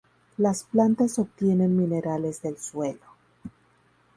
[0.37, 3.05] Las plantas obtienen minerales del suelo.